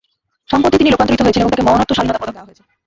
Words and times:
সম্প্রতি 0.51 0.75
তিনি 0.79 0.89
লোকান্তরিত 0.93 1.19
হয়েছেন 1.23 1.41
এবং 1.43 1.51
তাঁকে 1.53 1.65
মরণোত্তর 1.67 1.95
স্বাধীনতা 1.97 2.21
পদক 2.21 2.33
দেওয়া 2.35 2.47
হয়েছে। 2.47 2.63